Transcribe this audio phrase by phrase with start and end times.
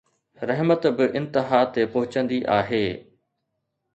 [0.49, 2.85] رحمت به انتها تي پهچندي آهي